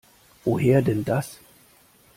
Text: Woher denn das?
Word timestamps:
Woher 0.45 0.81
denn 0.81 1.05
das? 1.05 1.39